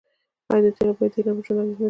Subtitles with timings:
[0.51, 1.79] آیا د تیلو بیه د ایران په ژوند اغیز نلري؟